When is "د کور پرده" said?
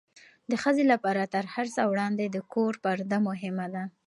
2.29-3.17